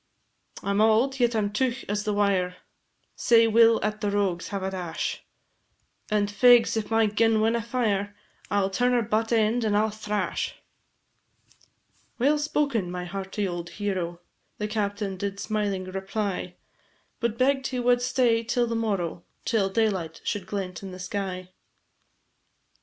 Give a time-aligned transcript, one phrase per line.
[0.63, 2.55] "I 'm auld, yet I 'm teugh as the wire,
[3.15, 5.21] Sae we 'll at the rogues have a dash,
[6.09, 8.15] And, fegs, if my gun winna fire,
[8.49, 10.55] I 'll turn her butt end, and I 'll thrash."
[12.17, 14.19] "Well spoken, my hearty old hero,"
[14.57, 16.55] The captain did smiling reply,
[17.19, 21.51] But begg'd he wad stay till to morrow, Till daylight should glent in the sky.